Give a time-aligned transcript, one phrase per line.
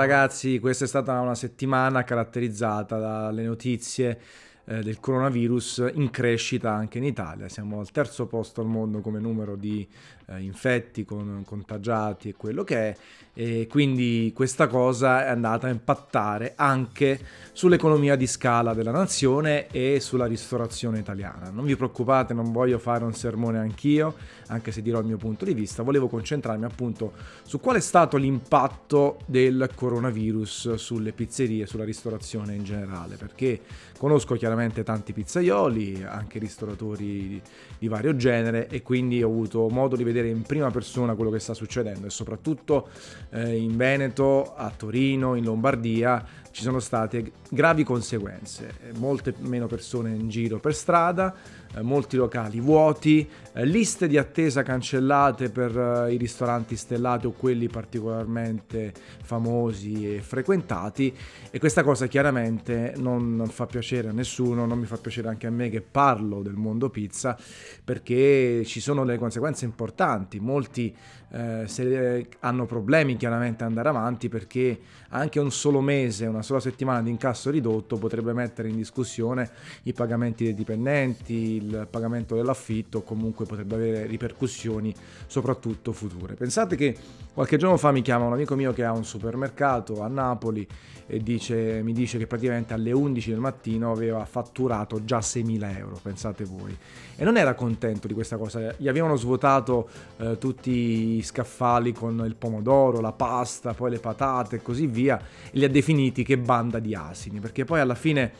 [0.00, 4.18] ragazzi, questa è stata una settimana caratterizzata dalle notizie
[4.64, 7.50] eh, del coronavirus in crescita anche in Italia.
[7.50, 9.86] Siamo al terzo posto al mondo come numero di
[10.30, 12.96] eh, infetti, con, contagiati e quello che è
[13.32, 17.18] e quindi questa cosa è andata a impattare anche
[17.52, 21.50] sull'economia di scala della nazione e sulla ristorazione italiana.
[21.50, 24.14] Non vi preoccupate, non voglio fare un sermone anch'io,
[24.48, 27.12] anche se dirò il mio punto di vista, volevo concentrarmi appunto
[27.42, 33.60] su qual è stato l'impatto del coronavirus sulle pizzerie, sulla ristorazione in generale, perché
[33.96, 37.40] conosco chiaramente tanti pizzaioli, anche ristoratori
[37.78, 41.38] di vario genere e quindi ho avuto modo di vedere in prima persona quello che
[41.38, 42.88] sta succedendo e soprattutto
[43.30, 50.10] eh, in Veneto, a Torino, in Lombardia ci sono state gravi conseguenze, molte meno persone
[50.10, 51.34] in giro per strada,
[51.74, 57.30] eh, molti locali vuoti, eh, liste di attesa cancellate per eh, i ristoranti stellati o
[57.30, 58.92] quelli particolarmente
[59.22, 61.14] famosi e frequentati.
[61.50, 65.50] E questa cosa chiaramente non fa piacere a nessuno, non mi fa piacere anche a
[65.50, 67.38] me che parlo del mondo pizza
[67.84, 70.94] perché ci sono delle conseguenze importanti, molti
[71.32, 74.78] eh, hanno problemi chiaramente ad andare avanti perché
[75.10, 79.50] anche un solo mese, una sola settimana di incasso ridotto potrebbe mettere in discussione
[79.84, 84.94] i pagamenti dei dipendenti, il pagamento dell'affitto o comunque potrebbe avere ripercussioni
[85.26, 86.34] soprattutto future.
[86.34, 86.96] Pensate che
[87.32, 90.66] qualche giorno fa mi chiama un amico mio che ha un supermercato a Napoli
[91.06, 95.98] e dice, mi dice che praticamente alle 11 del mattino aveva fatturato già 6.000 euro,
[96.00, 96.76] pensate voi.
[97.16, 99.88] E non era contento di questa cosa, gli avevano svuotato
[100.18, 105.18] eh, tutti i scaffali con il pomodoro, la pasta, poi le patate e così via,
[105.18, 108.30] e li ha definiti che banda di asini, perché poi alla fine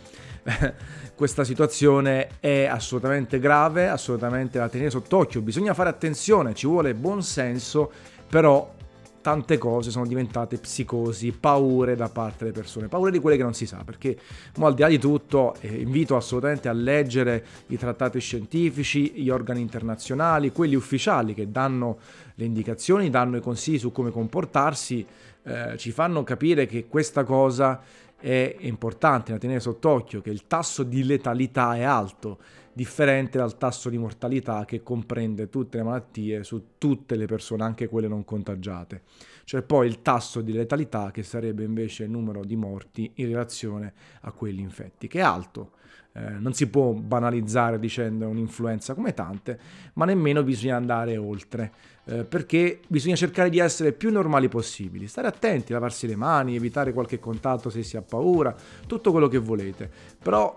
[1.16, 7.20] questa situazione è assolutamente grave, assolutamente da tenere sott'occhio, bisogna fare attenzione, ci vuole buon
[7.24, 7.90] senso,
[8.28, 8.78] però
[9.22, 13.54] tante cose sono diventate psicosi, paure da parte delle persone, paure di quelle che non
[13.54, 14.16] si sa, perché
[14.56, 19.30] mo, al di là di tutto eh, invito assolutamente a leggere i trattati scientifici, gli
[19.30, 21.98] organi internazionali, quelli ufficiali che danno
[22.36, 25.04] le indicazioni, danno i consigli su come comportarsi,
[25.42, 27.80] eh, ci fanno capire che questa cosa
[28.16, 32.38] è importante da tenere sott'occhio, che il tasso di letalità è alto
[32.72, 37.88] differente dal tasso di mortalità che comprende tutte le malattie su tutte le persone, anche
[37.88, 39.02] quelle non contagiate.
[39.44, 43.92] Cioè poi il tasso di letalità che sarebbe invece il numero di morti in relazione
[44.20, 45.72] a quelli infetti, che è alto.
[46.12, 49.58] Eh, non si può banalizzare dicendo un'influenza come tante,
[49.94, 51.72] ma nemmeno bisogna andare oltre,
[52.06, 56.92] eh, perché bisogna cercare di essere più normali possibili, stare attenti, lavarsi le mani, evitare
[56.92, 58.52] qualche contatto se si ha paura,
[58.88, 59.88] tutto quello che volete,
[60.20, 60.52] però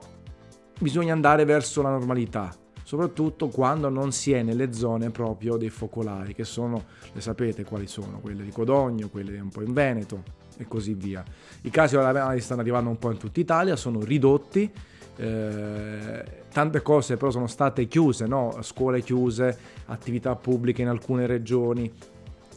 [0.80, 2.52] bisogna andare verso la normalità,
[2.84, 7.86] soprattutto quando non si è nelle zone proprio dei focolai, che sono, le sapete quali
[7.86, 10.24] sono, quelle di Codogno, quelle un po' in Veneto
[10.58, 11.24] e così via.
[11.62, 14.72] I casi oramai stanno arrivando un po' in tutta Italia, sono ridotti,
[15.18, 18.58] eh, tante cose però sono state chiuse, no?
[18.62, 21.92] scuole chiuse, attività pubbliche in alcune regioni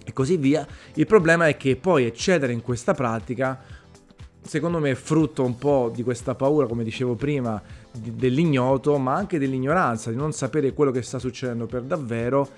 [0.05, 0.67] e così via.
[0.95, 3.61] Il problema è che poi eccedere in questa pratica
[4.47, 7.61] secondo me è frutto un po' di questa paura, come dicevo prima,
[7.93, 12.49] dell'ignoto, ma anche dell'ignoranza, di non sapere quello che sta succedendo per davvero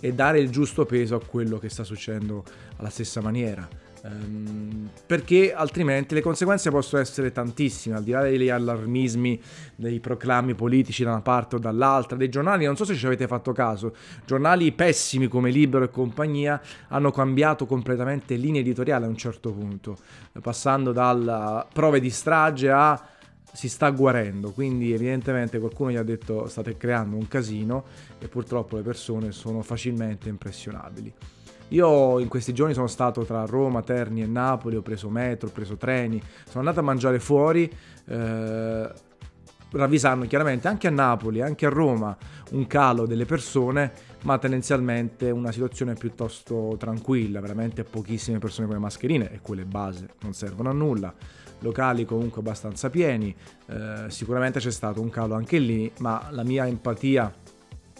[0.00, 2.44] e dare il giusto peso a quello che sta succedendo
[2.76, 3.66] alla stessa maniera.
[4.02, 9.40] Um, perché altrimenti le conseguenze possono essere tantissime, al di là degli allarmismi,
[9.74, 13.26] dei proclami politici da una parte o dall'altra, dei giornali, non so se ci avete
[13.26, 13.94] fatto caso,
[14.24, 19.96] giornali pessimi come Libero e compagnia hanno cambiato completamente linea editoriale a un certo punto,
[20.40, 23.08] passando dalla prove di strage a
[23.50, 27.84] si sta guarendo, quindi evidentemente qualcuno gli ha detto state creando un casino
[28.18, 31.12] e purtroppo le persone sono facilmente impressionabili.
[31.68, 35.52] Io in questi giorni sono stato tra Roma, Terni e Napoli, ho preso metro, ho
[35.52, 37.70] preso treni, sono andato a mangiare fuori,
[38.06, 38.92] eh,
[39.70, 42.16] ravvisando chiaramente anche a Napoli, anche a Roma
[42.52, 43.92] un calo delle persone,
[44.22, 50.08] ma tendenzialmente una situazione piuttosto tranquilla, veramente pochissime persone con le mascherine e quelle base
[50.20, 51.12] non servono a nulla,
[51.60, 53.34] locali comunque abbastanza pieni,
[53.66, 57.30] eh, sicuramente c'è stato un calo anche lì, ma la mia empatia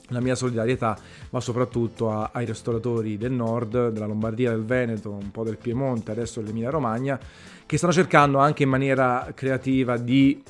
[0.09, 0.99] la mia solidarietà
[1.31, 6.11] va soprattutto a, ai ristoratori del nord, della Lombardia, del Veneto, un po' del Piemonte,
[6.11, 7.19] adesso dell'Emilia Romagna,
[7.67, 10.43] che stanno cercando anche in maniera creativa di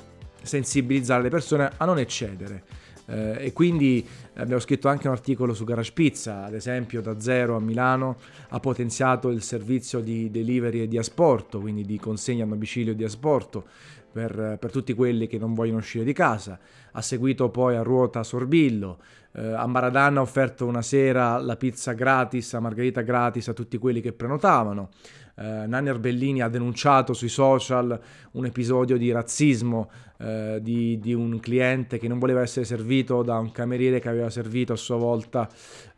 [0.42, 2.62] sensibilizzare le persone a non eccedere.
[3.10, 7.56] Eh, e quindi abbiamo scritto anche un articolo su Garage Pizza, ad esempio da zero
[7.56, 8.16] a Milano
[8.48, 12.96] ha potenziato il servizio di delivery e di asporto, quindi di consegna a domicilio e
[12.96, 13.64] di asporto.
[14.10, 16.58] Per, per, tutti quelli che non vogliono uscire di casa.
[16.92, 18.98] Ha seguito poi a ruota Sorbillo.
[19.32, 23.78] Eh, a Maradan ha offerto una sera la pizza gratis, a margherita gratis a tutti
[23.78, 24.90] quelli che prenotavano.
[25.36, 27.98] Eh, Nanni Arbellini ha denunciato sui social
[28.32, 29.88] un episodio di razzismo
[30.18, 34.30] eh, di, di, un cliente che non voleva essere servito da un cameriere che aveva
[34.30, 35.48] servito a sua volta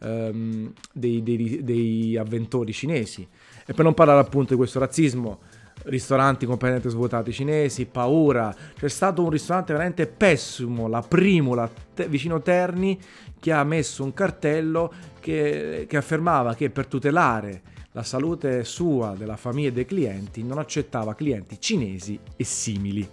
[0.00, 3.26] ehm, dei, dei, dei avventori cinesi.
[3.66, 5.38] E per non parlare appunto di questo razzismo,
[5.84, 8.54] ristoranti completamente svuotati cinesi, paura.
[8.74, 12.98] C'è stato un ristorante veramente pessimo, la Primula, te, vicino Terni,
[13.38, 17.62] che ha messo un cartello che, che affermava che per tutelare
[17.92, 23.08] la salute sua, della famiglia e dei clienti, non accettava clienti cinesi e simili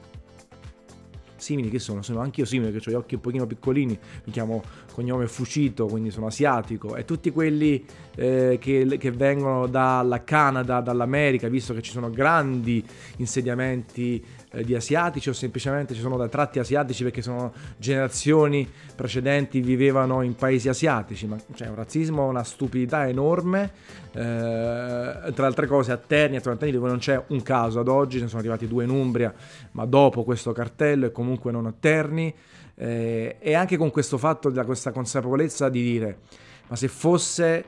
[1.37, 4.31] simili che sono, sono anche io simile che ho gli occhi un pochino piccolini, mi
[4.31, 4.63] chiamo
[4.93, 7.85] cognome Fucito, quindi sono asiatico e tutti quelli
[8.15, 12.83] eh, che, che, vengono dalla Canada, dall'America, visto che ci sono grandi
[13.17, 19.59] insediamenti eh, di asiatici o semplicemente ci sono da tratti asiatici perché sono generazioni precedenti
[19.61, 23.71] vivevano in paesi asiatici, ma c'è un razzismo, una stupidità enorme,
[24.13, 28.19] eh, tra altre cose a Terni, a Torrentini dove non c'è un caso ad oggi,
[28.19, 29.31] ne sono arrivati due in Umbria,
[29.73, 32.33] ma dopo questo cartello e comunque non a Terni,
[32.75, 36.19] eh, e anche con questo fatto, da questa consapevolezza di dire,
[36.67, 37.65] ma se fosse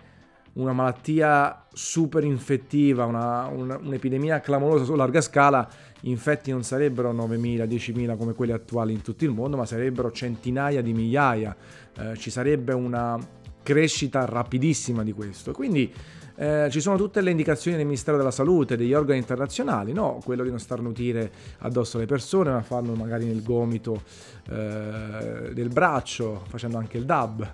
[0.54, 5.68] una malattia super infettiva, una, una, un'epidemia clamorosa su larga scala,
[6.02, 10.82] infetti non sarebbero 9.000, 10.000 come quelli attuali in tutto il mondo, ma sarebbero centinaia
[10.82, 11.56] di migliaia.
[11.98, 13.18] Eh, ci sarebbe una
[13.64, 15.52] crescita rapidissima di questo.
[15.52, 15.92] Quindi
[16.42, 20.44] eh, ci sono tutte le indicazioni del Ministero della Salute, degli organi internazionali, no, quello
[20.44, 24.04] di non starnutire addosso alle persone, ma farlo magari nel gomito
[24.50, 27.52] eh, del braccio, facendo anche il DAB,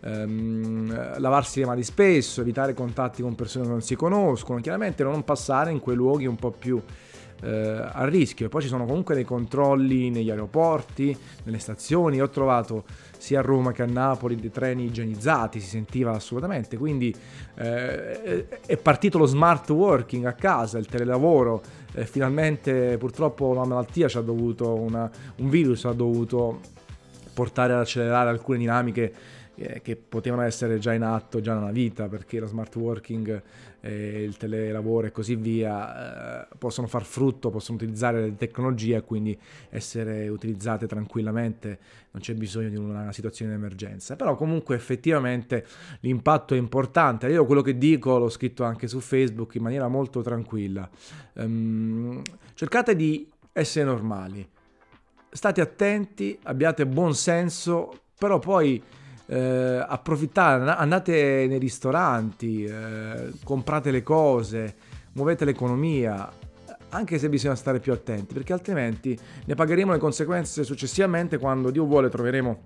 [0.00, 5.24] ehm, lavarsi le mani spesso, evitare contatti con persone che non si conoscono, chiaramente non
[5.24, 6.80] passare in quei luoghi un po' più
[7.42, 8.46] eh, a rischio.
[8.46, 12.20] E poi ci sono comunque dei controlli negli aeroporti, nelle stazioni.
[12.20, 12.84] Ho trovato
[13.18, 16.76] sia a Roma che a Napoli dei treni igienizzati, si sentiva assolutamente.
[16.76, 17.14] Quindi
[17.54, 21.62] eh, è partito lo smart working a casa, il telelavoro.
[21.94, 26.60] Eh, finalmente purtroppo una malattia ci ha dovuto, una, un virus ha dovuto
[27.34, 29.12] portare ad accelerare alcune dinamiche
[29.54, 33.42] eh, che potevano essere già in atto già nella vita, perché lo smart working,
[33.80, 39.02] eh, il telelavoro e così via eh, possono far frutto, possono utilizzare le tecnologie e
[39.02, 39.38] quindi
[39.68, 41.78] essere utilizzate tranquillamente,
[42.12, 44.16] non c'è bisogno di una situazione di emergenza.
[44.16, 45.66] Però comunque effettivamente
[46.00, 47.28] l'impatto è importante.
[47.28, 50.88] Io quello che dico l'ho scritto anche su Facebook in maniera molto tranquilla.
[51.34, 52.22] Um,
[52.54, 54.48] cercate di essere normali.
[55.30, 58.82] State attenti, abbiate buon senso, però poi
[59.32, 64.74] eh, approfittate, andate nei ristoranti, eh, comprate le cose,
[65.12, 66.30] muovete l'economia,
[66.90, 71.86] anche se bisogna stare più attenti, perché altrimenti ne pagheremo le conseguenze successivamente quando Dio
[71.86, 72.60] vuole troveremo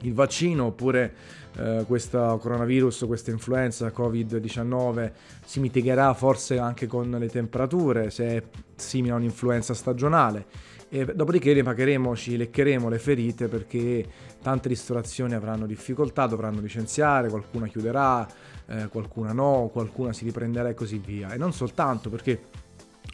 [0.00, 1.14] il vaccino oppure
[1.56, 5.12] eh, questo coronavirus, questa influenza Covid-19
[5.44, 8.42] si mitigherà forse anche con le temperature, se è
[8.74, 14.06] simile a un'influenza stagionale e dopodiché ripagheremo, ci leccheremo le ferite perché
[14.40, 18.24] tante ristorazioni avranno difficoltà, dovranno licenziare, qualcuna chiuderà,
[18.66, 21.32] eh, qualcuna no, qualcuna si riprenderà e così via.
[21.32, 22.40] E non soltanto perché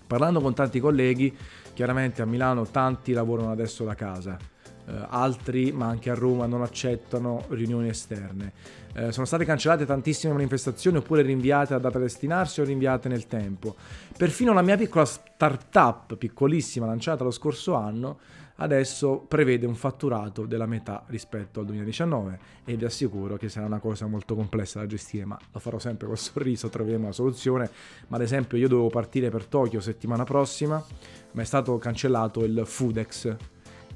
[0.07, 1.35] parlando con tanti colleghi,
[1.73, 4.50] chiaramente a Milano tanti lavorano adesso da casa
[4.91, 8.53] eh, altri, ma anche a Roma, non accettano riunioni esterne.
[8.93, 13.77] Eh, sono state cancellate tantissime manifestazioni oppure rinviate a data destinarsi o rinviate nel tempo.
[14.17, 18.19] Perfino la mia piccola startup, piccolissima, lanciata lo scorso anno,
[18.56, 23.79] adesso prevede un fatturato della metà rispetto al 2019 e vi assicuro che sarà una
[23.79, 27.70] cosa molto complessa da gestire, ma lo farò sempre col sorriso, troveremo una soluzione.
[28.09, 30.85] Ma ad esempio io dovevo partire per Tokyo settimana prossima,
[31.32, 33.37] ma è stato cancellato il Foodex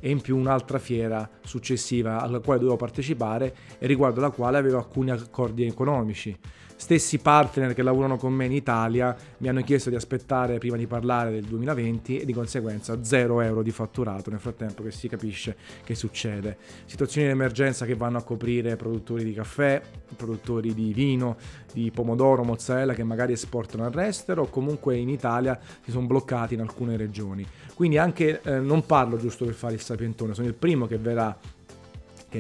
[0.05, 4.77] e in più un'altra fiera successiva alla quale dovevo partecipare e riguardo la quale avevo
[4.77, 6.39] alcuni accordi economici.
[6.77, 10.87] Stessi partner che lavorano con me in Italia mi hanno chiesto di aspettare prima di
[10.87, 15.57] parlare del 2020 e di conseguenza 0 euro di fatturato nel frattempo che si capisce
[15.85, 16.57] che succede.
[16.85, 19.81] Situazioni di emergenza che vanno a coprire produttori di caffè,
[20.17, 21.37] produttori di vino,
[21.73, 26.61] di pomodoro, mozzarella che magari esportano all'estero o comunque in Italia si sono bloccati in
[26.61, 27.47] alcune regioni.
[27.75, 31.37] Quindi anche eh, non parlo giusto per fare il sapientone, sono il primo che verrà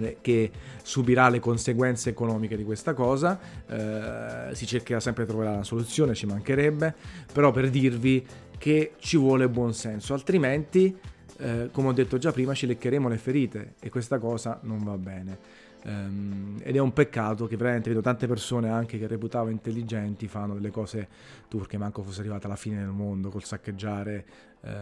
[0.00, 0.50] che, che,
[0.82, 6.14] subirà le conseguenze economiche di questa cosa, eh, si cercherà sempre di trovare una soluzione,
[6.14, 6.94] ci mancherebbe,
[7.32, 8.24] però per dirvi
[8.58, 10.96] che ci vuole buon senso, altrimenti,
[11.38, 14.96] eh, come ho detto già prima, ci leccheremo le ferite e questa cosa non va
[14.96, 15.38] bene.
[15.84, 20.54] Ehm, ed è un peccato che veramente vedo tante persone anche che reputavo intelligenti fanno
[20.54, 21.08] delle cose
[21.48, 24.26] turche, manco fosse arrivata alla fine del mondo col saccheggiare
[24.62, 24.72] eh,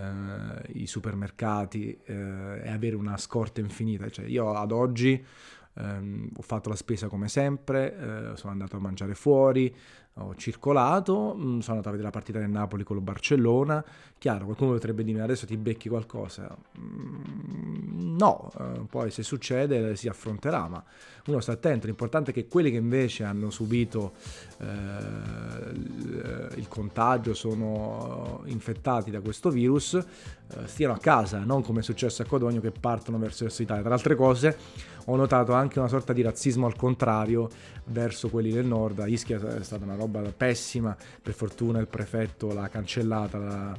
[0.75, 4.09] i supermercati eh, e avere una scorta infinita.
[4.09, 5.23] Cioè, io ad oggi
[5.75, 9.75] ehm, ho fatto la spesa come sempre, eh, sono andato a mangiare fuori,
[10.17, 13.83] ho circolato, mh, mm, sono andato a vedere la partita del Napoli con lo Barcellona.
[14.19, 16.55] Chiaro, qualcuno potrebbe dirmi adesso ti becchi qualcosa.
[16.79, 20.85] Mm, no, eh, poi se succede si affronterà, ma
[21.27, 21.87] uno sta attento.
[21.87, 24.13] L'importante è che quelli che invece hanno subito
[24.59, 24.67] eh,
[26.57, 32.21] il contagio, sono infettati da questo virus, eh, stiano a casa, non come è successo
[32.21, 33.83] a Codogno che partono verso l'Italia.
[33.83, 34.57] Tra altre cose,
[35.07, 37.49] ho notato anche una sorta di razzismo al contrario
[37.87, 39.01] verso quelli del nord.
[39.01, 43.39] A Ischia è stata una roba pessima, per fortuna il prefetto l'ha cancellata.
[43.39, 43.79] La,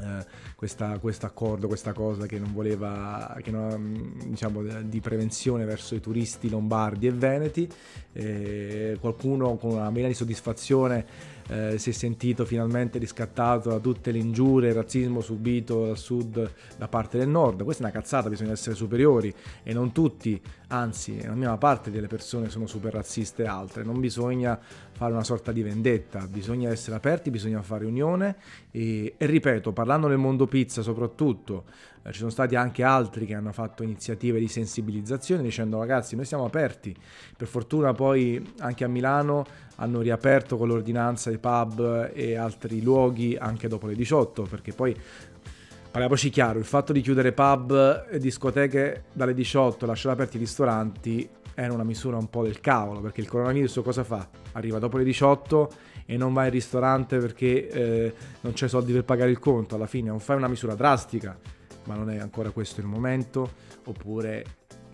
[0.00, 0.24] eh,
[0.56, 6.48] questo accordo, questa cosa che non voleva, che non, diciamo, di prevenzione verso i turisti
[6.48, 7.68] lombardi e veneti.
[8.12, 11.04] E qualcuno con una vena di soddisfazione
[11.48, 16.52] eh, si è sentito finalmente riscattato da tutte le ingiurie il razzismo subito dal sud
[16.76, 17.62] da parte del nord.
[17.64, 19.32] Questa è una cazzata, bisogna essere superiori
[19.62, 23.82] e non tutti, anzi, la mia parte delle persone sono super razziste e altre.
[23.82, 24.58] Non bisogna
[24.92, 28.36] fare una sorta di vendetta, bisogna essere aperti, bisogna fare unione
[28.70, 31.64] e, e ripeto, parlando nel mondo pizza soprattutto,
[32.10, 36.44] ci sono stati anche altri che hanno fatto iniziative di sensibilizzazione dicendo ragazzi noi siamo
[36.44, 36.94] aperti,
[37.36, 39.44] per fortuna poi anche a Milano
[39.76, 44.96] hanno riaperto con l'ordinanza i pub e altri luoghi anche dopo le 18 perché poi
[45.90, 50.40] parliamoci chiaro, il fatto di chiudere pub e discoteche dalle 18 e lasciare aperti i
[50.40, 54.26] ristoranti era una misura un po' del cavolo perché il coronavirus cosa fa?
[54.52, 55.70] Arriva dopo le 18
[56.06, 59.86] e non vai al ristorante perché eh, non c'è soldi per pagare il conto, alla
[59.86, 61.38] fine non fai una misura drastica,
[61.86, 63.50] ma non è ancora questo il momento,
[63.84, 64.44] oppure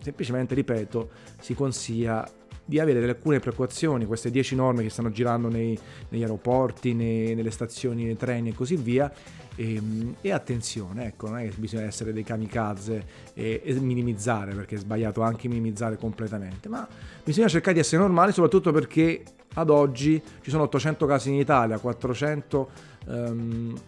[0.00, 2.28] semplicemente, ripeto, si consiglia
[2.68, 5.78] di avere alcune precauzioni, queste 10 norme che stanno girando nei,
[6.10, 9.10] negli aeroporti, nei, nelle stazioni, nei treni e così via.
[9.54, 14.54] E, ehm, e, attenzione, ecco, non è che bisogna essere dei kamikaze e, e, minimizzare,
[14.54, 16.86] perché è sbagliato anche minimizzare completamente, ma
[17.24, 19.22] bisogna cercare di essere normali, soprattutto perché
[19.54, 22.70] ad oggi ci sono 800 casi in Italia, 400
[23.06, 23.80] um, ehm,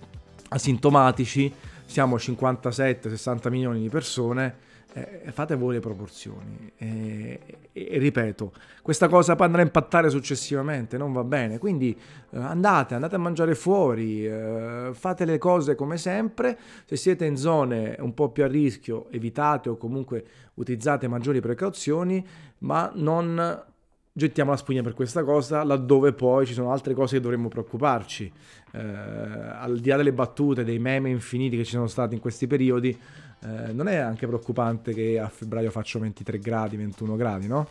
[0.48, 1.52] asintomatici,
[1.90, 4.54] siamo 57-60 milioni di persone,
[4.92, 6.70] eh, fate voi le proporzioni.
[6.76, 7.40] E,
[7.72, 11.58] e, ripeto, questa cosa poi andrà a impattare successivamente, non va bene.
[11.58, 11.90] Quindi
[12.30, 16.56] eh, andate, andate a mangiare fuori, eh, fate le cose come sempre.
[16.86, 22.24] Se siete in zone un po' più a rischio, evitate o comunque utilizzate maggiori precauzioni,
[22.58, 23.64] ma non
[24.12, 28.32] gettiamo la spugna per questa cosa, laddove poi ci sono altre cose che dovremmo preoccuparci.
[28.72, 32.46] Eh, al di là delle battute, dei meme infiniti che ci sono stati in questi
[32.46, 32.96] periodi,
[33.42, 37.68] eh, non è anche preoccupante che a febbraio faccio 23 gradi, 21 gradi, no?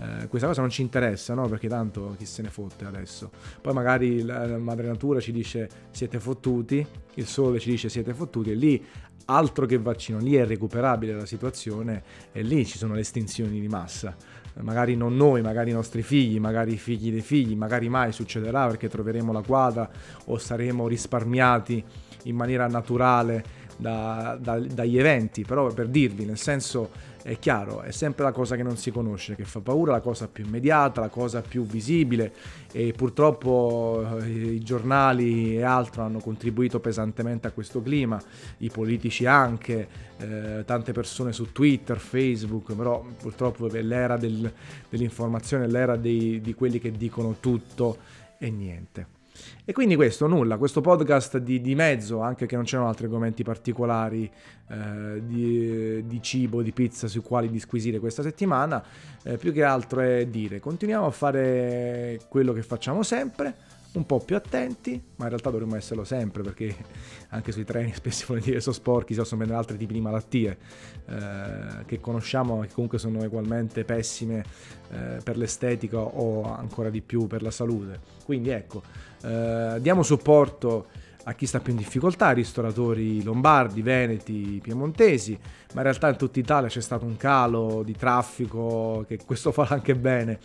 [0.00, 1.48] Eh, questa cosa non ci interessa, no?
[1.48, 3.30] Perché tanto chi se ne fotte adesso.
[3.60, 8.52] Poi magari la madre natura ci dice siete fottuti, il sole ci dice siete fottuti
[8.52, 8.84] e lì
[9.30, 12.02] altro che vaccino, lì è recuperabile la situazione
[12.32, 14.16] e lì ci sono le estinzioni di massa
[14.62, 18.66] magari non noi, magari i nostri figli, magari i figli dei figli, magari mai succederà
[18.66, 19.88] perché troveremo la quadra
[20.26, 21.84] o saremo risparmiati
[22.24, 26.90] in maniera naturale da, da, dagli eventi, però per dirvi, nel senso
[27.22, 30.28] è chiaro, è sempre la cosa che non si conosce che fa paura, la cosa
[30.28, 32.32] più immediata, la cosa più visibile
[32.72, 38.20] e purtroppo eh, i giornali e altro hanno contribuito pesantemente a questo clima,
[38.58, 44.52] i politici anche, eh, tante persone su Twitter, Facebook, però purtroppo è l'era del,
[44.88, 47.98] dell'informazione, l'era dei, di quelli che dicono tutto
[48.38, 49.17] e niente.
[49.64, 53.42] E quindi questo, nulla, questo podcast di, di mezzo, anche che non c'erano altri argomenti
[53.42, 54.30] particolari
[54.68, 58.82] eh, di, di, cibo, di pizza sui quali disquisire questa settimana,
[59.22, 63.54] eh, più che altro è dire, continuiamo a fare quello che facciamo sempre,
[63.92, 66.74] un po' più attenti, ma in realtà dovremmo esserlo sempre perché
[67.30, 70.58] anche sui treni spesso volentieri sono sporchi, si prendere altri tipi di malattie
[71.06, 74.44] eh, che conosciamo e che comunque sono ugualmente pessime
[74.90, 78.00] eh, per l'estetica o ancora di più per la salute.
[78.24, 78.82] Quindi ecco,
[79.22, 80.86] eh, diamo supporto
[81.24, 85.38] a chi sta più in difficoltà, ristoratori lombardi, veneti, piemontesi,
[85.74, 89.74] ma in realtà in tutta Italia c'è stato un calo di traffico che questo farà
[89.74, 90.38] anche bene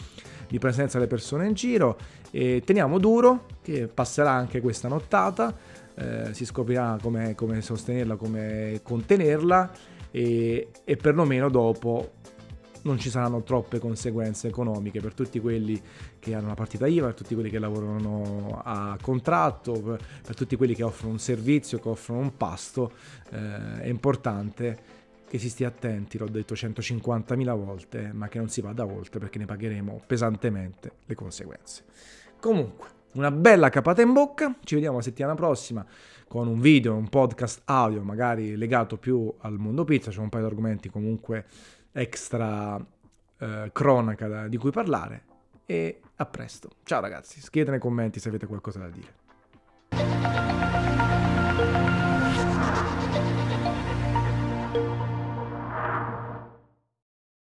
[0.53, 1.97] di presenza delle persone in giro
[2.29, 5.51] e teniamo duro che passerà anche questa nottata,
[5.95, 9.71] eh, si scoprirà come, come, sostenerla, come contenerla
[10.11, 12.11] e, e perlomeno dopo
[12.83, 15.81] non ci saranno troppe conseguenze economiche per tutti quelli
[16.19, 19.71] che hanno una partita IVA, per tutti quelli che lavorano a contratto,
[20.21, 22.91] per, tutti quelli che offrono un servizio, che offrono un pasto.
[23.31, 25.01] Eh, è importante
[25.33, 29.39] che si stia attenti, l'ho detto 150.000 volte, ma che non si vada oltre perché
[29.39, 31.85] ne pagheremo pesantemente le conseguenze.
[32.39, 35.83] Comunque, una bella capata in bocca, ci vediamo la settimana prossima
[36.27, 40.43] con un video, un podcast audio, magari legato più al mondo pizza, c'è un paio
[40.43, 41.45] di argomenti comunque
[41.93, 42.79] extra
[43.39, 45.23] eh, cronaca da, di cui parlare
[45.65, 46.69] e a presto.
[46.83, 50.72] Ciao ragazzi, scrivete nei commenti se avete qualcosa da dire.